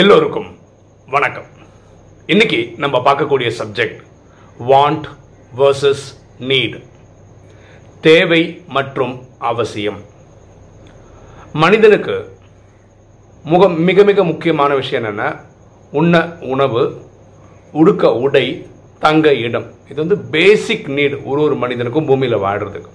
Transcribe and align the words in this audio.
எல்லோருக்கும் 0.00 0.46
வணக்கம். 1.14 1.44
இன்னைக்கு 2.32 2.58
நம்ம 2.82 2.96
பார்க்கக்கூடிய 3.06 3.48
சப்ஜெக்ட் 3.58 4.00
வாண்ட் 4.70 5.04
வர்சஸ் 5.60 6.02
நீட் 6.48 6.74
தேவை 8.06 8.40
மற்றும் 8.76 9.12
அவசியம். 9.50 10.00
மனிதனுக்கு 11.64 12.16
முக 13.52 13.68
மிக 13.90 14.04
மிக 14.10 14.24
முக்கியமான 14.30 14.70
விஷயம் 14.80 15.00
என்னென்னா 15.02 15.28
உண்ண 16.00 16.24
உணவு 16.54 16.82
உடுக்க 17.82 18.12
உடை 18.24 18.44
தங்க 19.06 19.34
இடம். 19.46 19.68
இது 19.90 19.98
வந்து 20.04 20.18
பேசிக் 20.36 20.90
நீட் 20.98 21.16
ஒரு 21.30 21.42
ஒரு 21.46 21.58
மனிதனுக்கும் 21.66 22.10
பூமியில் 22.10 22.44
வாழ்கிறதுக்கு 22.46 22.92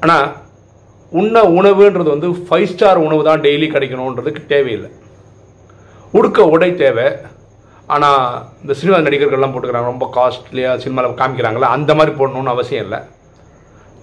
ஆனால் 0.00 0.26
உண்ண 1.20 1.38
உணவுன்றது 1.58 2.08
வந்து 2.16 2.28
ஃபைவ் 2.48 2.68
ஸ்டார் 2.74 3.04
உணவு 3.06 3.22
தான் 3.30 3.42
டெய்லி 3.46 3.66
கிடைக்கணுன்றதுக்கு 3.72 4.44
தேவையில்லை. 4.52 4.90
உடுக்க 6.18 6.44
உடை 6.54 6.70
தேவை. 6.82 7.06
ஆனால் 7.94 8.20
இந்த 8.62 8.72
சினிமா 8.80 8.98
நடிகர்கள்லாம் 9.06 9.52
போட்டுக்கிறாங்க 9.52 9.92
ரொம்ப 9.92 10.06
காஸ்ட்லியாக 10.16 10.80
சினிமாவில் 10.82 11.18
காமிக்கிறாங்களா 11.20 11.68
அந்த 11.76 11.90
மாதிரி 11.98 12.12
போடணும்னு 12.18 12.54
அவசியம் 12.54 12.84
இல்லை. 12.86 13.00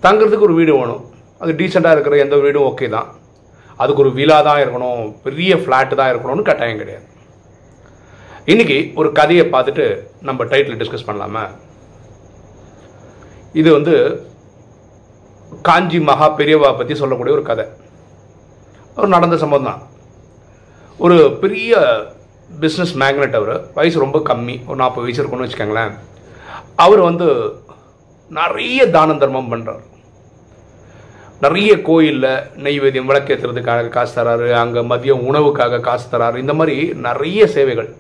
தங்குறதுக்கு 0.06 0.48
ஒரு 0.48 0.58
வீடு 0.60 0.72
வேணும். 0.80 1.04
அது 1.44 1.52
டீசெண்டாக 1.60 1.96
இருக்கிற 1.96 2.18
எந்த 2.24 2.36
வீடும் 2.44 2.68
ஓகே 2.70 2.88
தான். 2.96 3.10
அதுக்கு 3.82 4.04
ஒரு 4.04 4.12
விழா 4.18 4.38
தான் 4.48 4.62
இருக்கணும் 4.64 5.02
பெரிய 5.26 5.52
ஃப்ளாட்டு 5.62 6.00
தான் 6.00 6.12
இருக்கணும்னு 6.12 6.48
கட்டாயம் 6.50 6.82
கிடையாது. 6.82 7.06
இன்னைக்கு 8.54 8.78
ஒரு 9.00 9.10
கதையை 9.20 9.46
பார்த்துட்டு 9.54 9.86
நம்ம 10.30 10.46
டைட்டில் 10.52 10.80
டிஸ்கஸ் 10.82 11.08
பண்ணலாமா? 11.10 11.44
இது 13.60 13.70
வந்து 13.78 13.96
காஞ்சி 15.68 16.00
மகா 16.10 16.28
பெரியவா 16.40 16.72
பற்றி 16.80 16.96
சொல்லக்கூடிய 17.02 17.36
ஒரு 17.38 17.46
கதை. 17.52 17.66
ஒரு 18.98 19.10
நடந்த 19.16 19.38
சம்பவம் 19.44 19.70
தான். 19.70 19.82
ஒரு 21.00 21.38
பெரிய 21.42 21.78
பிஸ்னஸ் 22.60 22.96
மேக்னெட் 23.00 23.36
அவர். 23.36 23.74
வயசு 23.74 24.00
ரொம்ப 24.00 24.20
கம்மி. 24.20 24.68
ஒரு 24.68 24.76
நாற்பது 24.76 25.02
வயசு 25.02 25.22
இருக்கும்னு 25.22 25.46
வச்சுக்கோங்களேன். 25.46 25.94
அவர் 26.76 27.00
வந்து 27.00 27.28
நிறைய 28.30 28.90
தான 28.90 29.14
தர்மம் 29.14 29.52
பண்ணுறார் 29.52 29.80
நிறைய 31.42 31.82
கோயிலில் 31.82 32.42
நெய்வேதியம் 32.56 33.10
விளக்கேற்றுறதுக்காக 33.12 33.90
காசு 33.90 34.24
தராரு. 34.24 34.52
அங்கே 34.52 34.80
மதியம் 34.80 35.26
உணவுக்காக 35.30 35.80
காசு 35.80 36.18
தராரு. 36.18 36.38
இந்த 36.38 36.54
மாதிரி 36.54 36.94
நிறைய 36.94 37.48
சேவைகள். 37.48 37.96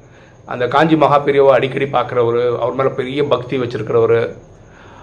அந்த 0.46 0.68
காஞ்சி 0.68 0.96
மகாபெரியவை 0.96 1.48
அடிக்கடி 1.48 1.86
பார்க்குறவர் 1.86 2.58
அவர் 2.58 2.74
மேலே 2.74 2.90
பெரிய 2.90 3.24
பக்தி 3.24 3.58
வச்சுருக்கிறவர். 3.58 4.36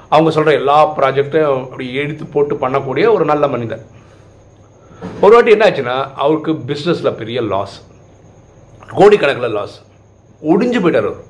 அவங்க 0.08 0.30
சொல்கிற 0.30 0.56
எல்லா 0.56 0.96
ப்ராஜெக்டும் 0.96 1.62
அப்படி 1.62 1.94
எடுத்து 1.94 2.26
போட்டு 2.26 2.54
பண்ணக்கூடிய 2.54 3.12
ஒரு 3.12 3.24
நல்ல 3.24 3.48
மனிதன். 3.48 3.86
ஒரு 5.20 5.34
வாட்டி 5.34 5.50
என்ன 5.50 5.70
ஆச்சுன்னா 5.70 6.14
அவருக்கு 6.14 6.52
பிஸ்னஸில் 6.52 7.16
பெரிய 7.16 7.42
லாஸ் 7.42 7.85
கோடிக்கணக்கில் 8.88 9.56
லாஸ் 9.58 9.76
ஒடிஞ்சு 10.42 10.80
போயிட்டார் 10.82 11.08
அவர். 11.10 11.22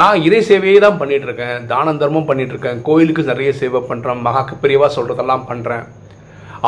நான் 0.00 0.22
இறை 0.26 0.40
சேவையே 0.48 0.78
தான் 0.84 0.98
பண்ணிகிட்ருக்கேன் 1.00 1.50
இருக்கேன் 1.50 1.68
தான 1.72 1.92
தர்மம் 2.02 2.28
பண்ணிகிட்ருக்கேன் 2.28 2.78
கோயிலுக்கு 2.88 3.22
நிறைய 3.30 3.50
சேவை 3.60 3.80
பண்ணுறேன் 3.90 4.22
மகாக்கு 4.26 4.54
பெரியவா 4.62 4.88
சொல்கிறதெல்லாம் 4.96 5.44
பண்ணுறேன் 5.50 5.84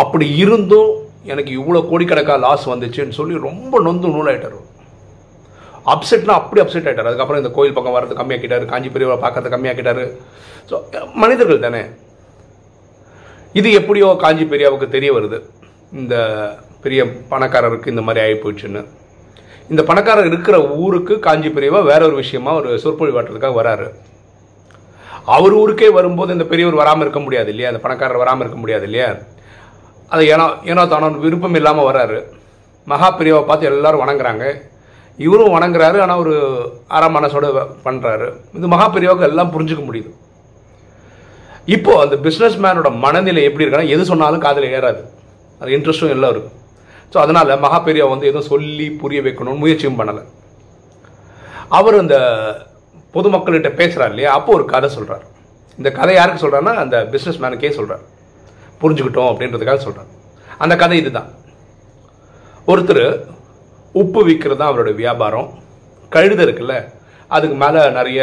அப்படி 0.02 0.26
இருந்தும் 0.44 0.92
எனக்கு 1.32 1.52
இவ்வளோ 1.58 1.80
கோடிக்கணக்காக 1.90 2.42
லாஸ் 2.46 2.64
வந்துச்சுன்னு 2.72 3.18
சொல்லி 3.18 3.34
ரொம்ப 3.48 3.80
நொந்து 3.86 4.08
நூலாயிட்டார் 4.16 4.58
அப்செட்னா 5.92 6.34
அப்படி 6.40 6.60
அப்செட் 6.62 6.86
ஆகிட்டார் 6.88 7.08
அதுக்கப்புறம் 7.10 7.40
இந்த 7.42 7.50
கோயில் 7.56 7.76
பக்கம் 7.76 7.96
வர்றது 7.96 8.14
கம்மியாக்கிட்டார். 8.20 8.64
காஞ்சி 8.72 8.90
பெரியவரை 8.92 9.18
பார்க்கறது 9.24 9.54
கம்மியாக்கிட்டார். 9.54 10.02
ஸோ 10.68 10.74
மனிதர்கள் 11.22 11.64
தானே. 11.66 11.82
இது 13.60 13.68
எப்படியோ 13.80 14.08
காஞ்சி 14.22 14.44
பெரியாவுக்கு 14.52 14.88
தெரிய 14.94 15.10
வருது. 15.16 15.38
இந்த 16.02 16.14
பெரிய 16.84 17.02
பணக்காரருக்கு 17.32 17.92
இந்த 17.94 18.04
மாதிரி 18.06 18.22
ஆகி 18.24 18.36
போயிடுச்சுன்னு 18.42 18.82
இந்த 19.72 19.82
பணக்காரர் 19.88 20.28
இருக்கிற 20.30 20.56
ஊருக்கு 20.84 21.14
காஞ்சி 21.26 21.48
பெரியவா 21.48 21.80
வேற 21.90 22.00
ஒரு 22.08 22.16
விஷயமா 22.22 22.50
ஒரு 22.60 22.70
சொற்பொழிவாட்டுறதுக்காக 22.82 23.56
வராரு. 23.60 23.86
அவர் 25.36 25.54
ஊருக்கே 25.60 25.88
வரும்போது 25.98 26.34
இந்த 26.36 26.47
பெரியவர் 26.50 26.80
வராமல் 26.80 27.04
இருக்க 27.04 27.20
முடியாது 27.20 27.50
இல்லையா? 27.52 27.70
அந்த 27.72 27.80
பணக்காரர் 27.84 28.22
வராமல் 28.22 28.44
இருக்க 28.44 28.58
முடியாது 28.62 28.84
இல்லையா? 28.88 29.08
அது 30.14 30.22
ஏனோ 30.34 30.47
ஏனோ 30.72 30.82
தானோ 30.86 31.08
விருப்பம் 31.24 31.56
இல்லாமல் 31.60 31.88
வராரு. 31.91 32.19
மகா 32.92 33.08
பெரியவா 33.19 33.42
பார்த்து 33.50 33.70
எல்லாரும் 33.70 34.03
வணங்குறாங்க. 34.04 34.44
இவரும் 35.19 35.54
வணங்குறாரு 35.56 35.98
ஆனால் 36.04 36.20
ஒரு 36.24 36.34
அரை 36.97 37.08
மனசோட 37.16 37.47
பண்ணுறாரு 37.86 38.28
இது 38.58 38.72
மகா 38.74 38.86
பெரியவாவுக்கு 38.94 39.28
எல்லாம் 39.30 39.53
புரிஞ்சுக்க 39.54 39.82
முடியுது. 39.88 40.10
இப்போது 41.74 42.03
அந்த 42.04 42.16
பிஸ்னஸ் 42.26 42.58
மேனோட 42.64 42.88
மனநிலை 43.04 43.44
எப்படி 43.48 43.64
இருக்குன்னா 43.64 43.92
எது 43.97 44.04
சொன்னாலும் 44.12 44.44
காதில் 44.47 44.74
ஏறாது. 44.78 45.03
அது 45.60 45.76
இன்ட்ரெஸ்ட்டும் 45.76 46.14
எல்லாம் 46.16 46.32
இருக்கும். 46.34 46.58
ஸோ 47.14 47.19
அதனால் 47.25 47.58
மகா 47.64 47.78
வந்து 48.12 48.28
எதுவும் 48.30 48.50
சொல்லி 48.52 48.86
புரிய 49.02 49.20
வைக்கணும்னு 49.22 49.62
முயற்சியும் 49.64 49.98
பண்ணலை. 49.98 50.22
அவர் 51.78 51.97
அந்த 52.00 52.16
பொதுமக்கள்கிட்ட 53.14 53.70
பேசுகிறார் 53.80 54.12
இல்லையா? 54.12 54.30
அப்போ 54.38 54.50
ஒரு 54.52 54.64
கதை 54.72 54.88
சொல்கிறார் 54.94 55.24
இந்த 55.78 55.91
கதை 55.98 56.14
யாருக்கு 56.14 56.42
சொல்கிறாருன்னா 56.44 56.74
அந்த 56.82 56.97
பிஸ்னஸ் 57.12 57.41
மேனுக்கே 57.42 57.70
சொல்கிறார் 57.78 58.03
புரிஞ்சுக்கிட்டோம் 58.80 59.30
அப்படின்றதுக்காக 59.30 59.80
சொல்கிறார் 59.86 60.10
அந்த 60.64 60.76
கதை 60.82 60.98
இதுதான். 61.03 61.30
ஒருத்தர் 62.66 63.04
உப்பு 64.00 64.20
விற்கிறது 64.26 64.58
தான் 64.60 64.70
அவரோட 64.72 64.94
வியாபாரம். 64.94 65.48
கழுத 66.12 66.41
இருக்குல்ல 66.47 66.74
அதுக்கு 67.37 67.56
மேலே 67.62 67.81
நிறைய 67.99 68.21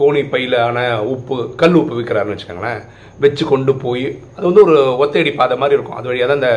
கோணி 0.00 0.22
பையிலான 0.32 0.78
உப்பு 1.14 1.36
கல் 1.60 1.78
உப்பு 1.80 1.96
விற்கிறாருன்னு 1.98 2.34
வச்சுக்கோங்களேன். 2.34 2.82
வச்சு 3.22 3.44
கொண்டு 3.52 3.72
போய் 3.84 4.06
அது 4.36 4.44
வந்து 4.50 4.64
ஒரு 4.66 4.76
ஒத்தையடி 5.04 5.32
பாதை 5.40 5.56
மாதிரி 5.62 5.76
இருக்கும். 5.78 5.98
அது 5.98 6.08
வழியாக 6.10 6.28
தான் 6.30 6.40
இந்த 6.40 6.52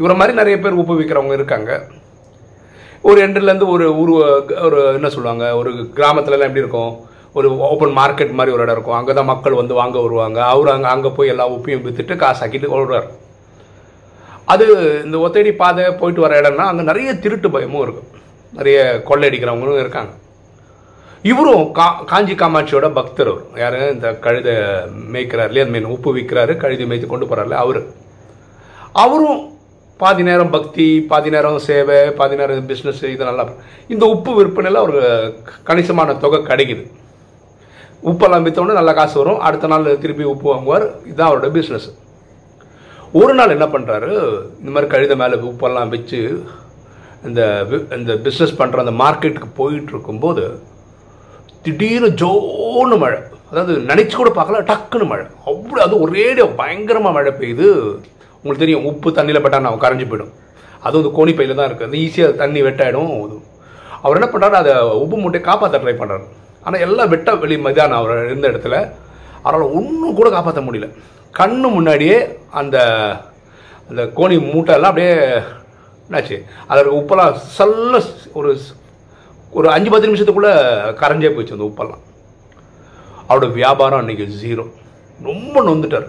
இவரை 0.00 0.14
மாதிரி 0.20 0.32
நிறைய 0.40 0.56
பேர் 0.64 0.80
உப்பு 0.82 0.94
விற்கிறவங்க 1.00 1.36
இருக்காங்க. 1.38 1.70
ஒரு 3.08 3.18
எண்டுலேருந்து 3.26 3.68
ஒரு 3.74 3.86
ஊர் 4.02 4.12
ஒரு 4.66 4.78
என்ன 4.98 5.08
சொல்லுவாங்க 5.16 5.44
ஒரு 5.60 5.70
கிராமத்துலலாம் 5.98 6.48
எப்படி 6.50 6.64
இருக்கும்? 6.64 6.92
ஒரு 7.38 7.48
ஓப்பன் 7.70 7.96
மார்க்கெட் 8.00 8.36
மாதிரி 8.38 8.54
ஒரு 8.56 8.62
இடம் 8.64 8.76
இருக்கும். 8.76 8.98
அங்கே 8.98 9.14
தான் 9.18 9.30
மக்கள் 9.30 9.60
வந்து 9.60 9.74
வாங்க 9.80 9.96
வருவாங்க. 10.04 10.38
அவர் 10.52 10.74
அங்கே 10.74 10.90
அங்கே 10.94 11.10
போய் 11.16 11.32
எல்லா 11.32 11.46
உப்பையும் 11.56 11.86
விற்றுட்டு 11.86 12.16
காசு 12.22 12.42
ஆக்கிட்டு 12.44 12.74
வருவார் 12.74 13.08
அது 14.52 14.64
இந்த 15.06 15.16
ஒத்தடி 15.26 15.50
பாதை 15.62 15.84
போயிட்டு 16.00 16.24
வர 16.24 16.34
இடம்னா 16.40 16.66
அங்கே 16.70 16.84
நிறைய 16.90 17.10
திருட்டு 17.22 17.48
பயமும் 17.54 17.84
இருக்கும் 17.86 18.10
நிறைய 18.58 18.78
கொள்ளை 19.08 19.26
அடிக்கிறவங்களும் 19.28 19.82
இருக்காங்க. 19.84 20.12
இவரும் 21.24 21.64
கா 21.78 21.86
காஞ்சி 22.10 22.34
காமாட்சியோட 22.40 22.88
பக்தர் 22.98 23.30
அவர். 23.32 23.76
இந்த 23.94 24.08
கழுதை 24.24 24.54
மேய்க்கிறார் 25.14 25.50
இல்லையா 25.50 25.66
மீன் 25.74 25.92
உப்பு 25.94 26.10
விற்கிறாரு 26.16 26.52
கழுதை 26.62 26.86
மேய்த்து 26.90 27.08
கொண்டு 27.12 27.28
போகிறார்ல 27.30 27.56
அவர். 27.64 27.80
அவரும் 29.04 29.40
பாதி 30.00 30.22
நேரம் 30.28 30.52
பக்தி 30.56 30.86
பாதி 31.10 31.30
நேரம் 31.34 31.58
சேவை 31.66 31.98
பாதி 32.18 32.34
நேரம் 32.40 32.68
பிஸ்னஸ் 32.70 33.02
இது 33.14 33.28
நல்லா 33.28 33.44
இந்த 33.94 34.04
உப்பு 34.14 34.32
விற்பனையில் 34.38 34.84
ஒரு 34.86 35.00
கணிசமான 35.68 36.16
தொகை 36.24 36.40
கிடைக்குது. 36.50 36.84
உப்பெல்லாம் 38.10 38.44
விற்றோடனே 38.46 38.78
நல்ல 38.80 38.92
காசு 38.98 39.16
வரும் 39.20 39.42
அடுத்த 39.46 39.70
நாள் 39.72 39.86
திருப்பி 40.02 40.24
உப்பு 40.32 40.46
வாங்குவார் 40.52 40.84
இதுதான் 41.08 41.30
அவரோட 41.30 41.48
பிஸ்னஸ் 41.56 41.88
ஒரு 43.20 43.32
நாள் 43.38 43.54
என்ன 43.56 43.66
பண்ணுறாரு 43.74 44.10
இந்த 44.60 44.70
மாதிரி 44.74 44.88
கழுத 44.94 45.14
மேலே 45.22 45.36
உப்பெல்லாம் 45.50 45.92
வச்சு 45.94 46.20
இந்த 47.28 47.42
இந்த 47.98 48.14
பிஸ்னஸ் 48.26 48.58
பண்ணுற 48.60 48.84
அந்த 48.84 48.94
மார்க்கெட்டுக்கு 49.02 49.50
போயிட்டு 49.60 49.92
இருக்கும்போது 49.94 50.44
திடீர்னு 51.66 52.08
ஜோன்னு 52.22 52.96
மழை. 53.04 53.18
அதாவது 53.50 53.72
நினச்சி 53.90 54.14
கூட 54.20 54.30
பார்க்கல 54.38 54.60
டக்குன்னு 54.70 55.06
மழை. 55.12 55.24
அவ்வளோ 55.50 55.80
அது 55.86 55.94
ஒரே 56.04 56.26
பயங்கரமாக 56.60 57.16
மழை 57.16 57.32
பெய்யுது 57.40 57.66
உங்களுக்கு 58.40 58.64
தெரியும் 58.64 58.86
உப்பு 58.90 59.08
தண்ணியில் 59.18 59.44
பட்டால் 59.44 59.64
நான் 59.66 59.84
கரைஞ்சி 59.84 60.06
போயிடும். 60.08 60.32
அதுவும் 60.86 61.02
இந்த 61.02 61.12
கோணி 61.18 61.32
பையில் 61.36 61.58
தான் 61.58 61.68
இருக்குது 61.68 61.88
அது 61.90 62.00
ஈஸியாக 62.06 62.38
தண்ணி 62.40 62.60
வெட்டாயிடும். 62.66 63.12
அவர் 64.02 64.18
என்ன 64.18 64.28
பண்ணுறாரு 64.32 64.56
அதை 64.62 64.72
உப்பு 65.04 65.16
மூட்டையை 65.22 65.42
காப்பாற்ற 65.48 65.78
ட்ரை 65.82 65.94
பண்ணுறாரு 66.00 66.24
ஆனால் 66.66 66.82
எல்லாம் 66.86 67.10
வெட்ட 67.12 67.34
வெளி 67.42 67.56
மதியானம் 67.66 68.00
அவர் 68.00 68.28
இருந்த 68.30 68.46
இடத்துல. 68.52 68.76
அவரால் 69.44 69.74
ஒன்றும் 69.78 70.18
கூட 70.18 70.28
காப்பாற்ற 70.34 70.62
முடியல. 70.68 70.88
கண்ணு 71.38 71.68
முன்னாடியே 71.76 72.18
அந்த 72.60 72.76
அந்த 73.88 74.02
கோணி 74.18 74.36
மூட்டை 74.52 74.72
எல்லாம் 74.76 74.92
அப்படியே 74.92 75.12
என்னாச்சு? 76.06 76.36
அதற்கு 76.70 76.98
உப்பெல்லாம் 77.00 77.36
சல்ல 77.58 78.00
ஒரு 78.38 78.50
ஒரு 79.58 79.68
அஞ்சு 79.74 79.90
பத்து 79.92 80.08
நிமிஷத்துக்குள்ளே 80.08 80.52
கரைஞ்சே 81.00 81.30
போயிடுச்சு 81.32 81.56
அந்த 81.56 81.68
உப்பெல்லாம். 81.70 82.02
அவரோட 83.28 83.46
வியாபாரம் 83.58 84.00
அன்றைக்கி 84.02 84.24
ஜீரோ 84.42 84.64
ரொம்ப 85.28 85.62
நொந்துட்டார். 85.68 86.08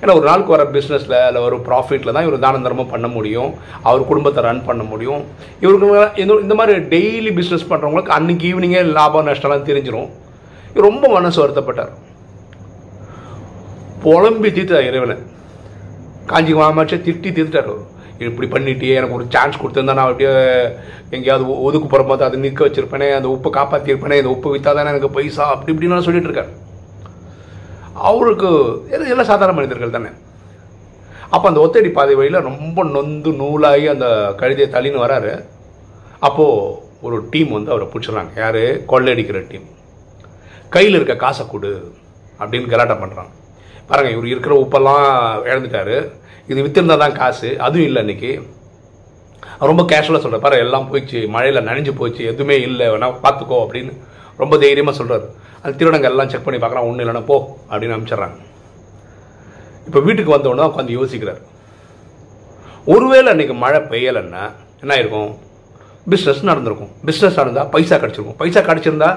ஏன்னா 0.00 0.14
ஒரு 0.18 0.26
நாளுக்கு 0.28 0.54
வர 0.54 0.64
பிஸ்னஸில் 0.74 1.16
இல்லை 1.28 1.40
ஒரு 1.48 1.56
ப்ராஃபிட்டில் 1.68 2.14
தான் 2.14 2.24
இவர் 2.26 2.44
தான 2.44 2.60
தர்மம் 2.66 2.90
பண்ண 2.92 3.08
முடியும். 3.16 3.50
அவர் 3.88 4.08
குடும்பத்தை 4.10 4.40
ரன் 4.46 4.66
பண்ண 4.68 4.82
முடியும். 4.92 5.22
இவருக்கு 5.64 6.22
இந்த 6.44 6.54
மாதிரி 6.60 6.72
டெய்லி 6.94 7.32
பிஸ்னஸ் 7.38 7.68
பண்ணுறவங்களுக்கு 7.70 8.16
அன்றைக்கி 8.18 8.46
ஈவினிங்கே 8.52 8.82
லாபம் 8.98 9.28
நஷ்டம்லாம் 9.30 9.68
தெரிஞ்சிடும் 9.70 10.10
இவர் 10.72 10.88
ரொம்ப 10.88 11.08
மனசு 11.16 11.38
வருத்தப்பட்டார். 11.42 11.92
புலம்பி 14.04 14.50
தீர்த்தார் 14.58 14.88
இறைவனை. 14.90 15.16
காஞ்சி 16.30 16.52
மாமாச்சே 16.60 16.98
திட்டி 17.08 17.30
தீர்த்தார் 17.38 17.70
அவர் 17.72 17.88
இப்படி 18.18 18.48
பண்ணிட்டே 18.48 18.94
எனக்கு 18.94 19.14
ஒரு 19.14 19.26
சான்ஸ் 19.28 19.60
கொடுத்துருந்தா 19.62 19.94
நான் 19.94 20.10
அப்படியே 20.10 20.32
எங்கேயாவது 21.10 21.60
ஒதுக்கு 21.60 21.88
போகிற 21.88 22.08
போது 22.08 22.24
அதை 22.24 22.40
நிற்க 22.40 22.66
வச்சிருப்பேனே 22.66 23.14
அந்த 23.14 23.28
உப்பை 23.28 23.50
காப்பாற்றிருப்பேனே 23.56 24.16
இந்த 24.16 24.28
உப்பு 24.28 24.56
விற்றா 24.56 24.62
தானே 24.62 24.88
எனக்கு 24.88 25.10
பைசா 25.10 25.46
அப்படி 25.46 25.72
இப்படின்னு 25.72 26.06
சொல்லிட்டு 26.08 26.30
இருக்கார். 26.30 26.52
அவருக்கு 27.94 28.50
எல்லாம் 28.90 29.24
சாதாரண 29.24 29.56
மனிதர்கள் 29.56 29.90
தானே. 29.90 30.08
அப்போ 31.30 31.48
அந்த 31.48 31.60
ஒத்தடி 31.60 31.92
பாதை 31.92 32.14
வழியில் 32.14 32.40
ரொம்ப 32.40 32.84
நொந்து 32.84 33.30
நூலாகி 33.32 33.86
அந்த 33.86 34.34
கழுதையை 34.36 34.68
தள்ளின்னு 34.74 35.04
வராரு. 35.04 35.44
அப்போது 36.18 36.76
ஒரு 37.02 37.28
டீம் 37.30 37.52
வந்து 37.52 37.70
அவரை 37.70 37.88
பிடிச்சிடறாங்க. 37.92 38.32
யார்? 38.36 38.62
கொள்ளையடிக்கிற 38.92 39.46
டீம். 39.48 39.68
கையில் 40.68 40.94
இருக்க 40.94 41.16
காசை 41.16 41.46
கொடு 41.46 41.92
அப்படின்னு 42.38 42.72
கலாட்டம் 42.74 43.02
பண்ணுறாங்க 43.04 43.32
பாருங்க 43.88 44.10
இவர் 44.14 44.32
இருக்கிற 44.32 44.54
உப்பெல்லாம் 44.64 45.06
இழந்துட்டாரு. 45.50 45.96
இது 46.50 46.64
வித்திருந்தா 46.66 46.96
தான் 47.04 47.18
காசு. 47.20 47.50
அதுவும் 47.66 47.88
இல்லை 47.88 48.02
இன்னைக்கு. 48.06 48.32
ரொம்ப 49.70 49.82
கேஷுவலாக 49.90 50.22
சொல்கிறார் 50.22 50.44
பாரு 50.44 50.56
எல்லாம் 50.64 50.86
போயிடுச்சு 50.90 51.18
மழையில் 51.34 51.66
நனைஞ்சு 51.66 51.92
போச்சு 51.98 52.22
எதுவுமே 52.30 52.56
இல்லை 52.68 52.86
வேணா 52.92 53.08
பார்த்துக்கோ 53.24 53.58
அப்படின்னு 53.64 53.92
ரொம்ப 54.42 54.54
தைரியமாக 54.62 54.94
சொல்கிறார் 54.98 55.26
அந்த 55.62 55.72
திருடங்க 55.80 56.08
எல்லாம் 56.10 56.30
செக் 56.32 56.44
பண்ணி 56.46 56.58
பார்க்குறான் 56.62 56.86
ஒன்றும் 56.88 57.02
இல்லைன்னா 57.04 57.24
போ 57.30 57.36
அப்படின்னு 57.70 57.94
அனுப்பிச்சிடுறாங்க. 57.96 58.38
இப்போ 59.88 60.00
வீட்டுக்கு 60.06 60.34
வந்தவொடனே 60.34 60.66
உட்காந்து 60.70 60.96
யோசிக்கிறார். 60.98 61.40
ஒருவேளை 62.94 63.28
அன்றைக்கி 63.32 63.54
மழை 63.64 63.80
பெய்யலைன்னா 63.92 64.42
என்ன 64.82 64.92
ஆயிருக்கும்? 64.96 65.32
பிஸ்னஸ் 66.12 66.42
நடந்திருக்கும். 66.50 66.92
பிஸ்னஸ் 67.08 67.38
நடந்தால் 67.40 67.68
பைசா 67.74 67.96
கிடச்சிருக்கும். 67.96 68.38
பைசா 68.42 68.60
கிடச்சிருந்தா 68.60 69.10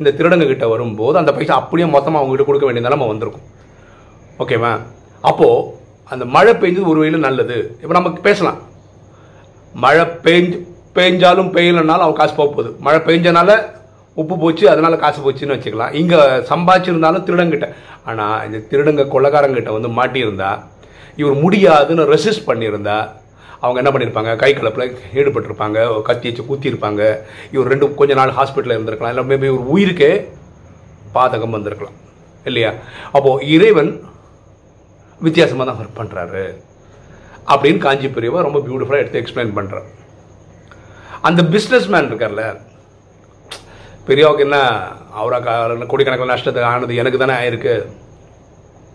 இந்த 0.00 0.10
திருடங்க 0.18 0.46
கிட்ட 0.52 0.66
வரும்போது 0.74 1.18
அந்த 1.18 1.32
பைசா 1.38 1.54
அப்படியே 1.62 1.88
மொத்தமாக 1.96 2.20
அவங்ககிட்ட 2.22 2.46
கொடுக்க 2.48 2.66
வேண்டிய 2.68 2.94
நம்ம 2.94 3.08
வந்திருக்கும். 3.12 3.46
ஓகேவா 4.42 4.72
அப்போது 5.30 5.68
அந்த 6.12 6.24
மழை 6.34 6.52
பெஞ்சது 6.62 6.90
ஒரு 6.92 7.00
வழியில் 7.02 7.26
நல்லது. 7.26 7.56
இப்போ 7.82 7.94
நமக்கு 7.98 8.20
பேசலாம். 8.28 8.58
மழை 9.84 10.04
பெஞ்சு 10.26 10.58
பெஞ்சாலும் 10.96 11.50
பெய்யலைனாலும் 11.54 12.06
அவன் 12.06 12.18
காசு 12.18 12.34
போக 12.38 12.48
போகுது 12.48 12.70
மழை 12.86 12.98
பெஞ்சனால 13.06 13.50
உப்பு 14.20 14.34
போச்சு 14.42 14.64
அதனால 14.72 14.94
காசு 15.04 15.18
போச்சுன்னு 15.24 15.54
வச்சுக்கலாம். 15.56 15.94
இங்கே 16.00 16.18
சம்பாதிச்சிருந்தாலும் 16.50 17.24
திருடங்கிட்ட 17.28 17.66
ஆனால் 18.10 18.42
இந்த 18.46 18.58
திருடங்க 18.70 19.04
கொள்ளக்காரங்கிட்ட 19.14 19.72
வந்து 19.76 19.90
மாட்டியிருந்தா 19.98 20.50
இவர் 21.20 21.36
முடியாதுன்னு 21.44 22.04
ரெசிஸ்ட் 22.14 22.48
பண்ணியிருந்தா 22.50 22.96
அவங்க 23.62 23.78
என்ன 23.82 23.90
பண்ணியிருப்பாங்க 23.94 24.30
கை 24.42 24.50
கலப்பில் 24.58 24.94
ஈடுபட்டிருப்பாங்க 25.18 25.78
கத்தி 26.08 26.26
வச்சு 26.28 26.44
குத்தியிருப்பாங்க. 26.50 27.02
இவர் 27.54 27.70
ரெண்டு 27.72 27.88
கொஞ்ச 28.00 28.12
நாள் 28.20 28.36
ஹாஸ்பிட்டலில் 28.38 28.76
இருந்திருக்கலாம். 28.76 29.12
இல்லை 29.14 29.24
மேபி 29.30 29.48
இவர் 29.52 29.68
உயிருக்கே 29.74 30.12
பாதகம் 31.16 31.54
வந்திருக்கலாம். 31.56 31.96
இல்லையா? 32.48 32.70
அப்போது 33.16 33.46
இறைவன் 33.56 33.92
வித்தியாசமாக 35.24 35.66
தான் 35.68 35.80
ஒர்க் 35.82 35.98
பண்ணுறாரு 36.00 36.44
அப்படின்னு 37.52 37.84
காஞ்சி 37.84 38.08
பெரியவா 38.16 38.46
ரொம்ப 38.46 38.58
பியூட்டிஃபுல்லாக 38.66 39.04
எடுத்து 39.04 39.22
எக்ஸ்பிளைன் 39.22 39.56
பண்ணுறார் 39.58 39.88
அந்த 41.28 41.40
பிஸ்னஸ் 41.54 41.88
மேன் 41.94 42.08
இருக்கார்ல 42.10 42.44
பெரியவாவுக்கு 44.06 44.46
என்ன 44.46 44.58
அவரா 45.20 45.38
கோடிக்கணக்கில் 45.90 46.32
நஷ்டத்துக்கு 46.32 46.70
ஆனது 46.70 47.00
எனக்கு 47.02 47.18
தானே 47.22 47.34
ஆயிருக்கு. 47.40 47.74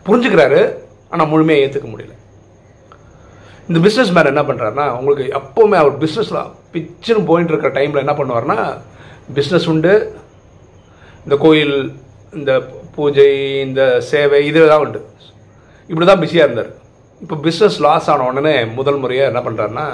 புரிஞ்சுக்கிறாரு 0.07 0.61
ஆனால் 1.11 1.29
முழுமையாக 1.31 1.63
ஏற்றுக்க 1.65 1.87
முடியல. 1.91 2.13
இந்த 3.69 3.79
பிஸ்னஸ் 3.85 4.11
மேன் 4.15 4.31
என்ன 4.31 4.43
பண்ணுறாருனா 4.49 4.85
உங்களுக்கு 4.97 5.25
எப்போவுமே 5.39 5.77
அவர் 5.83 5.95
பிஸ்னஸில் 6.03 6.51
பிச்சுன்னு 6.73 7.27
போயிட்டு 7.29 7.53
இருக்கிற 7.53 7.71
டைமில் 7.77 8.03
என்ன 8.03 8.15
பண்ணுவார்னா 8.19 8.57
பிஸ்னஸ் 9.37 9.69
உண்டு 9.73 9.93
இந்த 11.25 11.37
கோயில் 11.45 11.77
இந்த 12.37 12.51
பூஜை 12.95 13.31
இந்த 13.65 13.81
சேவை 14.11 14.39
இதில் 14.49 14.71
தான் 14.73 14.83
உண்டு. 14.85 15.01
இப்படி 15.91 16.05
தான் 16.09 16.21
பிஸியாக 16.23 16.47
இருந்தார். 16.47 16.71
இப்போ 17.23 17.35
பிஸ்னஸ் 17.45 17.77
லாஸ் 17.85 18.07
ஆன 18.13 18.25
உடனே 18.31 18.55
முதல் 18.77 18.99
முறையாக 19.03 19.31
என்ன 19.31 19.41
பண்ணுறாருன்னா 19.45 19.85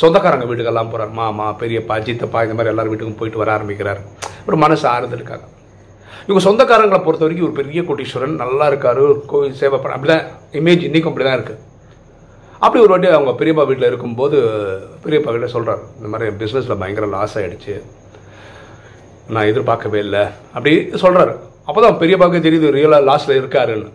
சொந்தக்காரங்க 0.00 0.46
வீட்டுக்கெல்லாம் 0.48 0.90
போகிறார் 0.92 1.12
மாமா 1.20 1.46
பெரியப்பா 1.60 1.94
சித்தப்பா 2.06 2.40
இந்த 2.46 2.56
மாதிரி 2.56 2.72
எல்லார் 2.72 2.90
வீட்டுக்கும் 2.92 3.20
போயிட்டு 3.20 3.42
வர 3.42 3.52
ஆரம்பிக்கிறார். 3.58 4.00
ஒரு 4.48 4.56
மனசு 4.64 4.84
ஆறுதலுக்காக. 4.94 5.42
இவங்க 6.26 6.42
சொந்தக்காரங்களை 6.46 7.00
பொறுத்த 7.06 7.24
வரைக்கும் 7.26 7.48
ஒரு 7.48 7.56
பெரிய 7.60 7.80
கோட்டீஸ்வரன் 7.88 8.36
நல்லா 8.42 8.66
இருக்காரு 8.70 9.02
கோயில் 9.32 9.58
சேவை 9.60 9.78
பண்ண 9.82 9.96
அப்படி 9.96 10.10
தான் 10.12 10.24
இமேஜ் 10.60 10.86
இன்றைக்கும் 10.88 11.12
அப்படி 11.12 11.26
தான் 11.28 11.38
இருக்குது 11.38 11.62
அப்படி 12.64 12.80
ஒரு 12.84 12.92
வாட்டி 12.92 13.08
அவங்க 13.16 13.32
பெரியப்பா 13.40 13.64
வீட்டில் 13.68 13.90
இருக்கும்போது 13.90 14.38
பெரியப்பா 15.04 15.32
வீட்டில் 15.34 15.54
சொல்கிறார் 15.56 15.82
இந்த 15.98 16.08
மாதிரி 16.12 16.36
பிஸ்னஸில் 16.40 16.80
பயங்கர 16.82 17.08
லாஸ் 17.14 17.36
ஆகிடுச்சு 17.40 17.74
நான் 19.34 19.48
எதிர்பார்க்கவே 19.50 20.00
இல்லை. 20.06 20.24
அப்படி 20.56 20.72
சொல்கிறாரு 21.04 21.34
அப்போ 21.68 21.78
தான் 21.84 22.00
பெரியப்பாவுக்கு 22.02 22.46
தெரியுது 22.46 22.74
ரியலாக 22.78 23.06
லாஸில் 23.10 23.38
இருக்காருன்னு. 23.40 23.88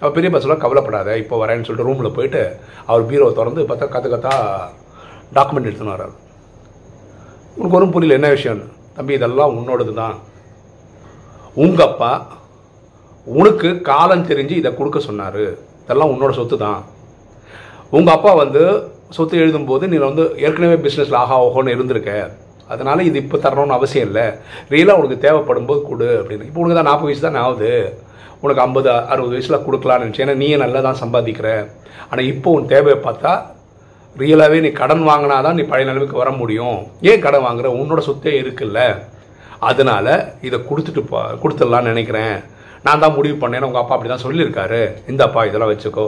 அவர் 0.00 0.14
பெரியப்பா 0.16 0.40
சொல்ல 0.42 0.56
கவலைப்படாத 0.64 1.16
இப்போ 1.22 1.34
வரேன்னு 1.42 1.66
சொல்லிட்டு 1.68 1.88
ரூமில் 1.88 2.14
போயிட்டு 2.16 2.42
அவர் 2.90 3.08
பீரோவை 3.10 3.32
திறந்து 3.38 3.62
பார்த்தா 3.70 3.88
கற்று 3.94 4.10
கத்தா 4.12 4.34
டாக்குமெண்ட் 5.36 5.68
எடுத்துன்னு 5.68 5.94
வர்றாரு. 5.94 6.14
உனக்கு 7.56 7.76
ஒன்றும் 7.78 7.94
புரியல 7.94 8.18
என்ன 8.18 8.28
விஷயம்னு? 8.36 8.66
தம்பி 8.96 9.12
இதெல்லாம் 9.18 9.56
உன்னோடது 9.58 9.92
தான் 10.02 10.16
உங்கள் 11.64 11.86
அப்பா 11.88 12.12
உனக்கு 13.26 13.68
காலம் 13.90 14.28
தெரிஞ்சு 14.30 14.54
இதை 14.60 14.70
கொடுக்க 14.78 14.98
சொன்னார். 15.08 15.42
இதெல்லாம் 15.84 16.12
உன்னோட 16.14 16.32
சொத்து 16.38 16.56
தான் 16.66 16.80
உங்கள் 17.96 18.14
அப்பா 18.16 18.32
வந்து 18.42 18.62
சொத்து 19.16 19.42
எழுதும்போது 19.42 19.84
நீ 19.92 19.96
வந்து 20.10 20.24
ஏற்கனவே 20.46 20.76
பிஸ்னஸில் 20.84 21.22
ஆகா 21.22 21.36
ஓஹோன்னு 21.46 21.74
இருந்திருக்க. 21.76 22.12
அதனால் 22.72 23.06
இது 23.08 23.16
இப்போ 23.24 23.36
தரணும்னு 23.44 23.76
அவசியம் 23.76 24.06
இல்லை. 24.08 24.26
ரியலாக 24.72 25.00
உனக்கு 25.00 25.24
தேவைப்படும் 25.24 25.68
போது 25.70 25.80
கொடு 25.88 26.08
அப்படின்னு. 26.20 26.48
இப்போ 26.48 26.60
உனக்கு 26.62 26.78
தான் 26.78 26.90
நாற்பது 26.90 27.08
வயசு 27.08 27.26
தான் 27.26 27.42
ஆகுது. 27.44 27.72
உனக்கு 28.44 28.62
ஐம்பது 28.66 28.90
அறுபது 29.12 29.34
வயசில் 29.36 29.64
கொடுக்கலான்னு 29.66 30.04
நினச்சி 30.04 30.24
ஏன்னா 30.24 30.36
நீயே 30.42 30.58
நல்லா 30.64 30.80
தான் 30.88 31.00
சம்பாதிக்கிற. 31.02 31.48
ஆனால் 32.10 32.28
இப்போ 32.32 32.50
உன் 32.58 32.70
தேவையை 32.74 32.98
பார்த்தா 33.06 33.32
ரியலாகவே 34.20 34.58
நீ 34.64 34.70
கடன் 34.80 35.04
வாங்கினா 35.08 35.36
தான் 35.46 35.58
நீ 35.58 35.64
பழைய 35.70 35.86
நிலைமைக்கு 35.88 36.20
வர 36.20 36.30
முடியும். 36.38 36.78
ஏன் 37.10 37.24
கடன் 37.24 37.44
வாங்குற? 37.46 37.68
உன்னோட 37.80 38.00
சொத்தே 38.06 38.32
இருக்குல்ல. 38.42 38.80
அதனால் 39.68 40.14
இதை 40.46 40.58
கொடுத்துட்டு 40.68 41.02
போ 41.10 41.18
கொடுத்துடலான்னு 41.42 41.92
நினைக்கிறேன். 41.92 42.36
நான் 42.86 43.02
தான் 43.04 43.16
முடிவு 43.18 43.36
பண்ணேன். 43.42 43.66
உங்கள் 43.68 43.82
அப்பா 43.82 43.94
அப்படி 43.96 44.10
தான் 44.12 44.24
சொல்லியிருக்காரு. 44.26 44.82
இந்தப்பா 45.12 45.42
இதெல்லாம் 45.48 45.72
வச்சுக்கோ. 45.72 46.06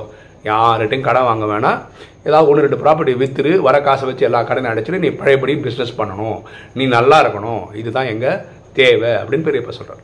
யார்கிட்டையும் 0.51 1.07
கடன் 1.09 1.29
வாங்க 1.31 1.47
வேணாம். 1.53 1.81
ஏதாவது 2.29 2.49
ஒன்று 2.51 2.65
ரெண்டு 2.67 2.81
ப்ராப்பர்ட்டி 2.85 3.15
விற்றுரு 3.21 3.53
வர 3.67 3.77
காசை 3.89 4.07
வச்சு 4.09 4.27
எல்லா 4.29 4.41
கடனையும் 4.49 4.73
அடைச்சிட்டு 4.73 5.03
நீ 5.05 5.11
பழையபடியும் 5.21 5.67
பிஸ்னஸ் 5.67 5.99
பண்ணணும். 6.01 6.39
நீ 6.79 6.87
நல்லா 6.97 7.19
இருக்கணும். 7.25 7.63
இதுதான் 7.83 8.11
எங்கள் 8.15 8.41
தேவை 8.81 9.13
அப்படின்னு 9.21 9.49
பெரியப்பா 9.49 9.75
சொல்கிறார் 9.81 10.03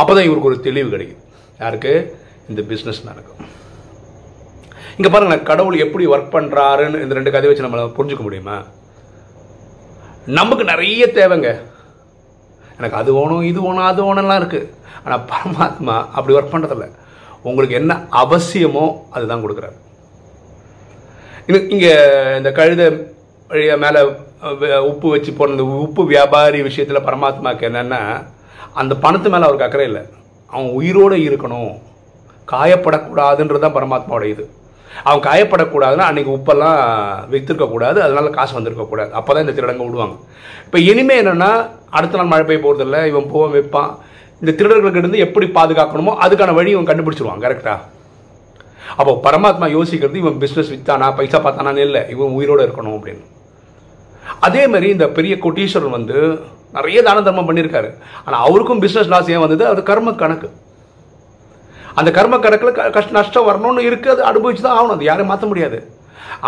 அப்போ 0.00 0.12
தான் 0.12 0.26
இவருக்கு 0.28 0.50
ஒரு 0.50 0.58
தெளிவு 0.66 0.88
கிடைக்கும் 0.94 1.22
யாருக்கு? 1.62 1.92
இந்த 2.50 2.60
பிஸ்னஸ் 2.70 3.02
நடக்கும். 3.10 3.40
இங்கே 4.96 5.10
பாருங்கள் 5.12 5.46
கடவுள் 5.50 5.82
எப்படி 5.84 6.04
ஒர்க் 6.14 6.34
பண்ணுறாருன்னு 6.36 7.02
இந்த 7.04 7.16
ரெண்டு 7.18 7.34
கதை 7.34 7.48
வச்சு 7.48 7.66
நம்மளை 7.66 7.84
புரிஞ்சுக்க 7.98 8.24
முடியுமா? 8.26 8.56
நமக்கு 10.38 10.64
நிறைய 10.72 11.04
தேவைங்க. 11.18 11.50
எனக்கு 12.78 12.98
அது 13.00 13.10
வேணும் 13.18 13.46
இது 13.50 13.60
வேணும் 13.66 13.88
அது 13.90 14.00
வேணும்லாம் 14.08 14.40
இருக்குது 14.42 14.68
ஆனால் 15.04 15.24
பரமாத்மா 15.30 15.96
அப்படி 16.16 16.36
ஒர்க் 16.38 16.52
பண்ணுறதில்ல 16.54 16.88
உங்களுக்கு 17.48 17.78
என்ன 17.80 17.92
அவசியமோ 18.22 18.84
அதுதான் 19.14 19.42
கொடுக்குறாரு. 19.44 19.78
இங்கே 21.74 21.94
இந்த 22.40 22.50
கழுத 22.58 22.82
வழியாக 23.50 23.82
மேலே 23.84 24.00
உப்பு 24.90 25.06
வச்சு 25.14 25.30
போன 25.38 25.54
இந்த 25.56 25.64
உப்பு 25.86 26.02
வியாபாரி 26.12 26.60
விஷயத்தில் 26.68 27.06
பரமாத்மாவுக்கு 27.08 27.68
என்னென்னா 27.68 28.00
அந்த 28.80 28.92
பணத்து 29.04 29.30
மேலே 29.32 29.46
அவருக்கு 29.46 29.66
அக்கறை 29.68 29.86
இல்லை. 29.90 30.02
அவன் 30.52 30.70
உயிரோடு 30.78 31.16
இருக்கணும். 31.28 31.72
காயப்படக்கூடாதுன்றது 32.52 33.64
தான் 33.64 33.76
பரமாத்மாவோட 33.76 34.24
இது. 34.34 34.44
அவன் 35.08 35.22
காயப்படக்கூடாதுன்னா 35.26 36.06
அன்றைக்கி 36.10 36.30
உப்பெல்லாம் 36.38 36.78
விற்றுருக்கக்கூடாது 37.32 37.98
அதனால 38.06 38.30
காசு 38.38 38.52
வந்திருக்கக்கூடாது 38.56 39.10
அப்போ 39.18 39.30
தான் 39.32 39.44
இந்த 39.44 39.54
திருடங்க 39.58 39.84
விடுவாங்க. 39.86 40.16
இப்போ 40.66 40.78
இனிமேல் 40.90 41.20
என்னென்னா 41.22 41.50
அடுத்த 41.98 42.18
நாள் 42.18 42.32
மழை 42.32 42.44
பெய்ய 42.48 42.60
போகிறதில்ல 42.64 42.98
இவன் 43.10 43.30
போவான் 43.32 43.54
வைப்பான். 43.56 43.90
இந்த 44.42 44.52
திருடர்களுக்கு 44.58 45.02
இருந்து 45.02 45.24
எப்படி 45.26 45.46
பாதுகாக்கணுமோ 45.58 46.14
அதுக்கான 46.24 46.54
வழி 46.58 46.70
இவன் 46.74 46.88
கண்டுபிடிச்சிருவான் 46.90 47.44
கரெக்டாக 47.46 47.80
அப்போ 49.00 49.12
பரமாத்மா 49.26 49.66
யோசிக்கிறது 49.76 50.22
இவன் 50.22 50.40
பிஸ்னஸ் 50.42 50.72
வித்தானா 50.74 51.06
பைசா 51.18 51.38
பார்த்தானான்னு 51.44 51.84
இல்லை 51.88 52.02
இவன் 52.14 52.34
உயிரோடு 52.38 52.64
இருக்கணும் 52.66 52.96
அப்படின்னு. 52.96 53.24
அதே 54.46 54.62
மாதிரி 54.72 54.88
இந்த 54.96 55.06
பெரிய 55.16 55.34
கோட்டீஸ்வரர் 55.44 55.96
வந்து 55.98 56.18
நிறைய 56.76 56.98
தான 57.06 57.22
தர்மம் 57.28 57.48
பண்ணியிருக்காரு. 57.48 57.88
ஆனால் 58.26 58.44
அவருக்கும் 58.46 58.82
பிஸ்னஸ் 58.84 59.10
லாஸ் 59.14 59.32
ஏன் 59.34 59.42
வந்தது? 59.44 59.64
அது 59.72 59.80
கர்ம 59.90 60.12
கணக்கு. 60.22 60.48
அந்த 62.00 62.10
கர்ம 62.18 62.34
கணக்கில் 62.44 62.94
கஷ்ட 62.96 63.16
நஷ்டம் 63.16 63.48
வரணும்னு 63.48 63.82
இருக்குது 63.88 64.14
அது 64.14 64.22
அனுபவிச்சு 64.30 64.62
தான் 64.66 64.76
ஆகணும். 64.76 64.96
அது 64.96 65.10
யாரும் 65.10 65.30
மாற்ற 65.32 65.46
முடியாது. 65.50 65.80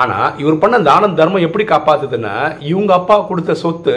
ஆனால் 0.00 0.28
இவர் 0.42 0.60
பண்ண 0.62 0.76
தானம் 0.88 1.16
தர்மம் 1.18 1.44
எப்படி 1.46 1.64
காப்பாத்துதுன்னா 1.72 2.34
இவங்க 2.70 2.92
அப்பா 2.98 3.16
கொடுத்த 3.30 3.54
சொத்து 3.62 3.94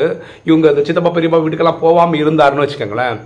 இவங்க 0.50 0.66
இந்த 0.74 0.84
சித்தப்பா 0.88 1.12
பெரியப்பா 1.16 1.40
வீட்டுக்கெல்லாம் 1.44 1.84
போகாமல் 1.86 2.22
இருந்தாருன்னு 2.24 2.66
வச்சுக்கோங்களேன். 2.66 3.18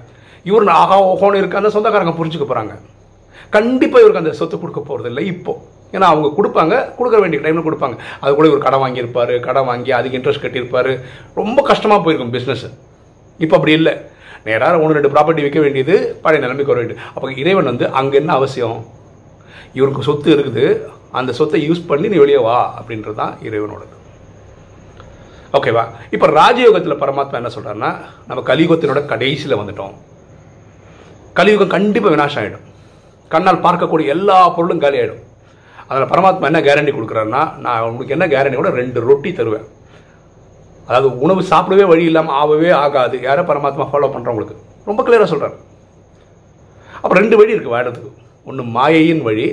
இவர் 0.50 0.74
ஆகா 0.82 0.98
ஓஹோன்னு 1.12 1.40
இருக்க 1.42 1.62
அந்த 1.62 1.72
சொந்தக்காரங்க 1.76 2.14
புரிஞ்சுக்க 2.20 2.46
போகிறாங்க 2.48 2.76
கண்டிப்பாக 3.56 4.04
இவருக்கு 4.04 4.24
அந்த 4.24 4.34
சொத்து 4.40 4.56
கொடுக்க 4.60 4.82
போகிறது 4.90 5.10
இல்லை 5.12 5.24
இப்போ. 5.34 5.54
ஏன்னா 5.96 6.08
அவங்க 6.12 6.28
கொடுப்பாங்க 6.38 6.74
கொடுக்க 6.98 7.18
வேண்டிய 7.24 7.40
டைமில் 7.46 7.68
கொடுப்பாங்க. 7.68 7.96
அது 8.22 8.32
கூட 8.40 8.48
இவர் 8.52 8.66
கடன் 8.66 8.84
வாங்கியிருப்பார் 8.84 9.34
கடன் 9.48 9.68
வாங்கி 9.70 9.92
அதுக்கு 10.00 10.18
இன்ட்ரெஸ்ட் 10.20 10.44
கட்டியிருப்பார். 10.46 10.92
ரொம்ப 11.40 11.60
கஷ்டமாக 11.72 12.02
போயிருக்கும் 12.06 12.34
பிஸ்னஸ் 12.38 12.66
இப்போ 13.44 13.56
அப்படி 13.60 13.76
இல்லை. 13.80 13.94
நேராக 14.48 14.82
ஒன்று 14.84 14.98
ரெண்டு 14.98 15.14
ப்ராப்பர்ட்டி 15.14 15.46
விற்க 15.46 15.60
வேண்டியது 15.66 15.96
பழைய 16.26 16.42
நிலைமைக்கு 16.44 16.74
வர 16.74 16.82
வேண்டியது. 16.82 17.04
அப்போ 17.16 17.28
இறைவன் 17.44 17.70
வந்து 17.72 17.88
அங்கே 18.00 18.18
என்ன 18.22 18.32
அவசியம்? 18.40 18.78
இவருக்கு 19.80 20.08
சொத்து 20.10 20.30
இருக்குது. 20.36 20.66
அந்த 21.20 21.32
சொத்தை 21.40 21.60
யூஸ் 21.70 21.88
பண்ணி 21.90 22.08
நீ 22.14 22.18
வெளியே 22.22 22.42
வா 22.46 22.60
அப்படின்றது 22.80 23.18
தான் 23.22 23.34
இறைவனோடது. 23.48 23.96
ஓகேவா 25.58 25.84
இப்போ 26.16 26.28
ராஜயோகத்தில் 26.40 27.00
பரமாத்மா 27.02 27.40
என்ன 27.40 27.52
சொல்கிறாருன்னா 27.56 27.90
நம்ம 28.28 28.44
கலியுகத்தினோட 28.50 29.02
கடைசியில் 29.12 29.60
வந்துட்டோம். 29.62 29.96
கலியுகம் 31.40 31.74
கண்டிப்பாக 31.76 32.14
வினாசம் 32.16 32.42
ஆகிடும் 32.42 32.66
கண்ணால் 33.34 33.64
பார்க்கக்கூடிய 33.66 34.14
எல்லா 34.16 34.38
பொருளும் 34.56 34.84
காலி 34.84 35.00
ஆகிடும் 35.02 35.22
அதில் 35.92 36.10
பரமாத்மா 36.12 36.50
என்ன 36.50 36.60
கேரண்டி 36.66 36.92
கொடுக்குறாருன்னா 36.96 37.42
நான் 37.64 37.86
உங்களுக்கு 37.88 38.16
என்ன 38.16 38.26
கேரண்டி 38.34 38.58
கூட 38.60 38.70
ரெண்டு 38.82 39.00
ரொட்டி 39.08 39.32
தருவேன். 39.40 39.66
அதாவது 40.88 41.10
உணவு 41.26 41.42
சாப்பிடவே 41.52 41.86
வழி 41.92 42.04
இல்லாமல் 42.10 42.38
ஆகவே 42.42 42.70
ஆகாது. 42.84 43.16
யாரை 43.28 43.44
பரமாத்மா 43.50 43.86
ஃபாலோ 43.92 44.10
பண்ணுறவங்களுக்கு 44.14 44.56
ரொம்ப 44.90 45.02
கிளியராக 45.08 45.30
சொல்கிறார் 45.34 45.58
அப்போ 47.02 47.14
ரெண்டு 47.22 47.36
வழி 47.40 47.54
இருக்குது 47.54 47.76
வாழறதுக்கு 47.76 48.12
ஒன்று 48.50 48.64
மாயையின் 48.78 49.24
வழி 49.28 49.46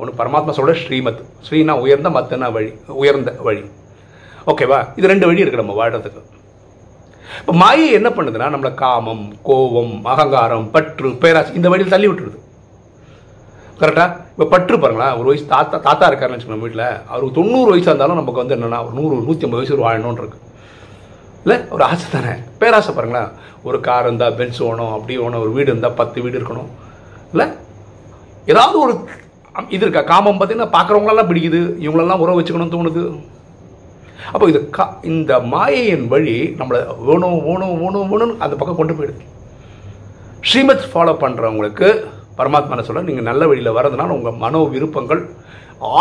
ஒன்று 0.00 0.12
பரமாத்மா 0.20 0.52
சொல்கிற 0.58 0.74
ஸ்ரீமத். 0.82 1.22
ஸ்ரீனா 1.46 1.74
உயர்ந்த 1.84 2.10
மத்தனா 2.16 2.48
வழி 2.56 2.70
உயர்ந்த 3.02 3.30
வழி. 3.46 3.62
ஓகேவா 4.52 4.78
இது 4.98 5.10
ரெண்டு 5.12 5.28
வழி 5.30 5.42
இருக்குது 5.42 5.64
நம்ம 5.64 5.76
வாழறதுக்கு 5.80 6.22
இப்போ 7.40 7.52
மாயை 7.62 7.86
என்ன 7.98 8.08
பண்ணுதுன்னா 8.16 8.48
நம்மளை 8.54 8.72
காமம் 8.82 9.26
கோபம் 9.48 9.94
அகங்காரம் 10.12 10.66
பற்று 10.74 11.10
பேராசி 11.22 11.52
இந்த 11.58 11.68
வழியில் 11.72 11.94
தள்ளி 11.94 12.08
விட்டுருது. 12.08 12.38
கரெக்டாக 13.82 14.16
இப்போ 14.30 14.44
பற்று 14.44 14.78
பாருங்களேன் 14.78 15.16
ஒரு 15.18 15.26
வயசு 15.28 15.46
தாத்தா 15.46 15.76
தாத்தா 15.78 16.08
இருக்காருன்னு 16.10 16.36
வச்சுக்கோங்க 16.36 16.66
வீட்டில் 16.66 16.86
அவருக்கு 17.08 17.36
தொண்ணூறு 17.38 17.68
வயசாக 17.72 17.92
இருந்தாலும் 17.92 18.20
நமக்கு 18.20 18.42
வந்து 18.42 18.56
என்னென்னா 18.56 18.80
ஒரு 18.86 18.94
நூறு 18.98 19.14
நூற்றி 19.26 19.46
ஐம்பது 19.46 19.60
வயசு 19.60 19.74
ஒரு 19.76 19.84
வாழணும்னு 19.86 20.22
இருக்கு. 20.22 20.38
இல்லை? 21.42 21.56
ஒரு 21.70 21.84
ஆசை 21.84 22.06
தானே. 22.10 22.34
பேராசை 22.58 22.94
பாருங்களேன். 22.94 23.30
ஒரு 23.62 23.80
கார் 23.80 24.06
இருந்தால் 24.06 24.34
பென்ஸ் 24.34 24.62
ஓணும் 24.62 24.92
அப்படி 24.92 25.18
ஓணும் 25.18 25.40
ஒரு 25.40 25.52
வீடு 25.52 25.70
இருந்தால் 25.70 25.92
பத்து 25.92 26.22
வீடு 26.22 26.38
இருக்கணும். 26.38 26.70
இல்லை? 27.30 27.46
ஏதாவது 28.46 28.78
ஒரு 28.80 28.94
இது 29.68 29.84
இருக்கா? 29.86 30.00
காமம் 30.00 30.40
பார்த்தீங்கன்னா 30.40 30.70
பார்க்குறவங்களெல்லாம் 30.76 31.30
பிடிக்குது. 31.32 31.60
இவங்களெல்லாம் 31.86 32.22
உறவு 32.24 32.40
வச்சுக்கணும்னு 32.40 32.76
தோணுது. 32.76 33.20
அப்போ 34.32 34.48
இது 34.48 34.70
கா 34.70 34.98
இந்த 35.02 35.38
மாயையின் 35.38 36.08
வழி 36.08 36.54
நம்மளை 36.58 36.80
வேணும் 37.08 37.44
வேணும் 37.44 37.78
வேணும் 37.82 38.10
வேணும்னு 38.12 38.38
அந்த 38.38 38.56
பக்கம் 38.56 38.76
கொண்டு 38.76 38.94
போயிடுது. 38.94 39.22
ஸ்ரீமத் 40.40 40.88
ஃபாலோ 40.92 41.14
பண்ணுறவங்களுக்கு 41.24 41.88
பரமாத்மா 42.38 42.82
சொல்கிறார் 42.86 43.08
நீங்கள் 43.10 43.28
நல்ல 43.30 43.42
வழியில் 43.50 43.76
வரதுனால 43.78 44.16
உங்கள் 44.18 44.40
மனோ 44.44 44.62
விருப்பங்கள் 44.74 45.22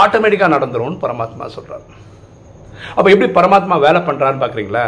ஆட்டோமேட்டிக்காக 0.01 0.55
நடந்துரும்னு 0.55 1.03
பரமாத்மா 1.05 1.45
சொல்கிறார் 1.57 1.85
அப்போ 2.95 3.07
எப்படி 3.13 3.29
பரமாத்மா 3.39 3.75
வேலை 3.85 3.99
பண்ணுறான்னு 4.07 4.41
பார்க்குறீங்களா 4.43 4.85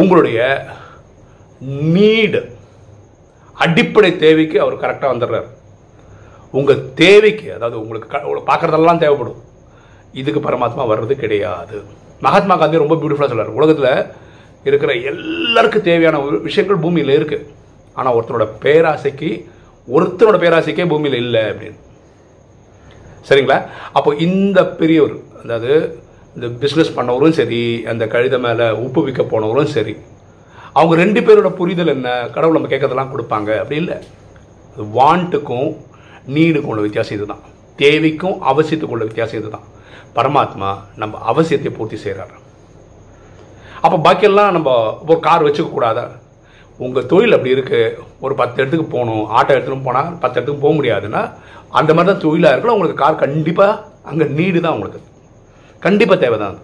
உங்களுடைய 0.00 0.40
நீடு 1.94 2.40
அடிப்படை 3.56 4.10
தேவைக்கு 4.24 4.56
அவர் 4.64 4.82
கரெக்டாக 4.82 5.12
வந்துடுறார். 5.12 5.48
உங்கள் 6.58 6.84
தேவைக்கு 7.00 7.46
அதாவது 7.56 7.76
உங்களுக்கு 7.82 8.08
பார்க்குறதெல்லாம் 8.50 9.02
தேவைப்படும். 9.04 9.40
இதுக்கு 10.20 10.40
பரமாத்மா 10.44 10.84
வர்றது 10.90 11.14
கிடையாது. 11.22 11.78
மகாத்மா 12.26 12.54
காந்தி 12.60 12.82
ரொம்ப 12.82 12.96
பியூட்டிஃபுல்லாக 13.00 13.32
சொல்கிறார் 13.32 13.56
உலகத்தில் 13.58 13.92
இருக்கிற 14.68 14.92
எல்லாருக்கும் 15.10 15.86
தேவையான 15.88 16.18
விஷயங்கள் 16.46 16.82
பூமியில் 16.84 17.16
இருக்குது 17.18 17.46
ஆனால் 17.98 18.16
ஒருத்தரோட 18.16 18.46
பேராசைக்கு 18.64 19.30
ஒருத்தரோட 19.94 20.36
பேராசைக்கே 20.44 20.88
பூமியில் 20.88 21.22
இல்லை 21.24 21.42
அப்படின்னு. 21.50 21.78
சரிங்களா? 23.28 23.58
அப்போ 23.92 24.10
இந்த 24.26 24.58
பெரியவர் 24.80 25.16
அதாவது 25.42 25.72
இந்த 26.34 26.46
பிஸ்னஸ் 26.62 26.94
பண்ணவரும் 26.96 27.36
சரி 27.40 27.60
அந்த 27.92 28.04
கழுத 28.06 28.38
மேலே 28.46 28.66
உப்பு 28.84 29.02
விற்க 29.04 29.22
போனவரும் 29.22 29.74
சரி 29.76 29.94
அவங்க 30.72 30.94
ரெண்டு 31.02 31.20
பேரோட 31.20 31.48
புரிதல் 31.60 31.92
என்ன? 31.94 32.08
கடவுள் 32.34 32.56
நம்ம 32.56 32.70
கேட்கறதெல்லாம் 32.72 33.12
கொடுப்பாங்க. 33.12 33.50
அப்படி 33.62 33.78
இல்லை. 33.82 33.96
வாண்ட்டுக்கும் 34.98 35.70
நீடுக்கும் 36.34 36.72
உள்ள 36.72 36.82
வித்தியாசம் 36.86 37.16
இதுதான். 37.16 37.42
தேவைக்கும் 37.82 38.36
அவசியத்துக்கும் 38.50 38.96
உள்ள 38.96 39.04
வித்தியாசம் 39.04 39.40
இதுதான். 39.40 39.66
பரமாத்மா 40.14 40.70
நம்ம 40.96 41.18
அவசியத்தை 41.32 41.70
பூர்த்தி 41.76 41.96
செய்கிறார் 41.96 42.34
அப்போ 43.80 43.96
பாக்கியெல்லாம் 44.06 44.54
நம்ம 44.56 44.70
ஒரு 45.10 45.20
கார் 45.26 45.44
வச்சுக்க 45.46 45.70
கூடாதா? 45.70 46.04
உங்கள் 46.84 47.06
தொழில் 47.12 47.36
அப்படி 47.36 47.54
இருக்குது 47.56 47.94
ஒரு 48.24 48.34
பத்து 48.40 48.58
இடத்துக்கு 48.60 48.86
போகணும். 48.94 49.24
ஆட்டோ 49.38 49.52
எடுத்துன்னு 49.56 49.86
போனால் 49.88 50.10
பத்து 50.22 50.36
இடத்துக்கு 50.38 50.64
போக 50.64 50.74
முடியாதுன்னா 50.78 51.22
அந்த 51.78 51.90
மாதிரி 51.94 52.10
தான் 52.10 52.24
தொழிலாக 52.24 52.54
இருக்கலாம் 52.54 52.76
உங்களுக்கு 52.78 53.02
கார் 53.02 53.22
கண்டிப்பாக 53.24 53.72
அங்கே 54.10 54.26
நீடு 54.38 54.58
தான் 54.66 54.76
உங்களுக்கு. 54.76 55.00
கண்டிப்பாக 55.86 56.18
தேவை 56.24 56.38
தான் 56.44 56.56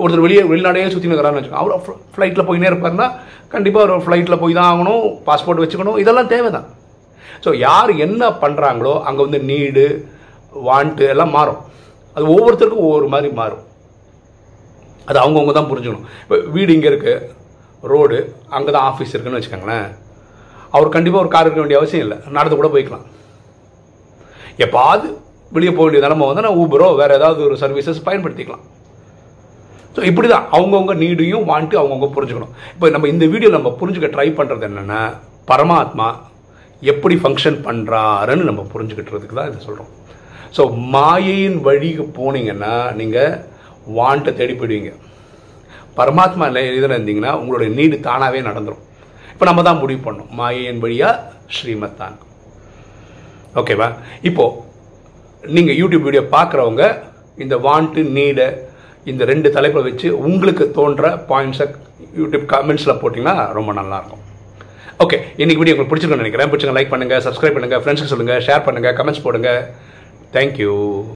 ஒருத்தர் 0.00 0.24
வெளியே 0.24 0.42
வெளிநாடையே 0.52 0.88
சுற்றி 0.94 1.10
நிற்கிறான்னு 1.10 1.38
வச்சுக்கோங்க. 1.38 1.62
அவர் 1.64 2.00
ஃப்ளைட்டில் 2.14 2.48
போயினே 2.48 2.68
இருப்பாருன்னா 2.70 3.06
கண்டிப்பாக 3.54 3.84
ஒரு 3.86 4.04
ஃப்ளைட்டில் 4.06 4.40
போய் 4.42 4.58
தான் 4.58 4.68
ஆகணும். 4.72 5.04
பாஸ்போர்ட் 5.28 5.62
வச்சுக்கணும். 5.62 5.98
இதெல்லாம் 6.02 6.32
தேவை 6.34 6.50
தான் 6.56 6.68
ஸோ 7.44 7.50
யார் 7.68 7.90
என்ன 8.04 8.28
பண்ணுறாங்களோ 8.42 8.92
அங்கே 9.08 9.22
வந்து 9.26 9.40
நீடு 9.50 9.86
வாண்ட்டு 10.68 11.06
எல்லாம் 11.14 11.34
மாறும். 11.38 11.60
அது 12.16 12.24
ஒவ்வொருத்தருக்கும் 12.34 12.86
ஒவ்வொரு 12.88 13.08
மாதிரி 13.14 13.28
மாறும். 13.40 13.64
அது 15.08 15.18
அவங்கவுங்க 15.24 15.52
தான் 15.58 15.68
புரிஞ்சுக்கணும். 15.72 16.06
இப்போ 16.24 16.36
வீடு 16.54 16.74
இங்கே 16.76 16.88
இருக்குது 16.92 17.36
ரோடு 17.92 18.18
அங்கே 18.56 18.70
தான் 18.76 18.86
ஆஃபீஸ் 18.90 19.12
இருக்குன்னு 19.14 19.38
வச்சுக்கோங்களேன். 19.38 19.88
அவர் 20.76 20.94
கண்டிப்பாக 20.96 21.22
ஒரு 21.24 21.30
கார் 21.34 21.46
இருக்க 21.46 21.60
வேண்டிய 21.62 21.80
அவசியம் 21.80 22.04
இல்லை. 22.06 22.18
நடந்து 22.36 22.58
கூட 22.60 22.70
போய்க்கலாம். 22.74 23.06
எப்பாவது 24.64 25.06
வெளியே 25.56 25.72
போக 25.74 25.84
வேண்டிய 25.84 26.02
நிலமை 26.04 26.26
வந்து 26.30 26.44
நான் 26.46 26.58
ஊபரோ 26.62 26.88
வேறு 27.00 27.16
ஏதாவது 27.18 27.40
ஒரு 27.48 27.56
சர்வீசஸ் 27.62 28.06
பயன்படுத்திக்கலாம். 28.08 28.64
ஸோ 29.94 30.00
இப்படி 30.10 30.28
தான் 30.32 30.48
அவங்கவுங்க 30.56 30.94
நீடையும் 31.02 31.46
வாண்ட்டு 31.50 31.78
அவங்கவுங்க 31.80 32.08
புரிஞ்சுக்கணும். 32.16 32.54
இப்போ 32.74 32.90
நம்ம 32.96 33.08
இந்த 33.14 33.24
வீடியோ 33.34 33.50
நம்ம 33.56 33.70
புரிஞ்சுக்க 33.80 34.10
ட்ரை 34.16 34.28
பண்ணுறது 34.40 34.66
என்னென்னா 34.70 35.00
பரமாத்மா 35.50 36.08
எப்படி 36.92 37.14
ஃபங்க்ஷன் 37.22 37.58
பண்ணுறாருன்னு 37.68 38.48
நம்ம 38.50 38.64
புரிஞ்சுக்கிட்டுறதுக்கு 38.72 39.38
தான் 39.38 39.48
இதை 39.50 39.60
சொல்கிறோம் 39.68 39.92
ஸோ 40.56 40.62
மாயையின் 40.94 41.58
வழிக்கு 41.68 42.04
போனீங்கன்னா 42.18 42.74
நீங்கள் 43.00 43.38
வாண்ட்டை 43.96 44.32
தேடி 44.38 44.54
போயிடுவீங்க. 44.54 44.92
பரமாத்மா 45.98 46.46
இதில் 46.70 46.94
இருந்தீங்கன்னா 46.94 47.32
உங்களுடைய 47.40 47.70
நீடு 47.78 47.96
தானாகவே 48.08 48.40
நடந்துடும் 48.48 48.84
இப்போ 49.32 49.46
நம்ம 49.48 49.62
தான் 49.66 49.80
முடிவு 49.82 50.00
பண்ணோம். 50.06 50.30
மாயையின் 50.38 50.80
வழியாக 50.84 51.16
ஸ்ரீமத்தான். 51.56 52.16
ஓகேவா? 53.60 53.88
இப்போது 54.28 54.66
நீங்கள் 55.56 55.78
யூடியூப் 55.80 56.06
வீடியோ 56.06 56.22
பார்க்குறவங்க 56.36 56.84
இந்த 57.44 57.56
வாண்ட்டு 57.66 58.02
நீடை 58.16 58.46
இந்த 59.10 59.24
ரெண்டு 59.30 59.48
தலைப்பை 59.56 59.82
வச்சு 59.88 60.08
உங்களுக்கு 60.28 60.64
தோன்ற 60.78 61.10
பாயிண்ட்ஸை 61.28 61.66
யூடியூப் 62.20 62.46
கமெண்ட்ஸில் 62.52 62.98
போட்டிங்கன்னா 63.02 63.34
ரொம்ப 63.58 63.72
நல்லாயிருக்கும். 63.80 64.24
ஓகே 65.04 65.18
இன்னைக்கு 65.40 65.60
வீடியோ 65.60 65.74
உங்களுக்கு 65.74 65.92
பிடிச்சிருக்குன்னு 65.92 66.24
நினைக்கிறேன். 66.24 66.50
பிடிச்சிங்க 66.52 66.74
லைக் 66.78 66.92
பண்ணுங்கள் 66.94 67.22
சப்ஸ்கிரைப் 67.26 67.56
பண்ணுங்கள் 67.56 67.82
ஃப்ரெண்ட்ஸ்க்கு 67.82 68.12
சொல்லுங்கள் 68.12 68.42
ஷேர் 68.46 68.66
பண்ணுங்கள் 68.66 68.96
கமெண்ட்ஸ் 68.98 69.24
போடுங்க. 69.26 69.50
தேங்க்யூ 70.36 70.72